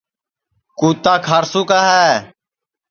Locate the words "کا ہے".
1.69-2.13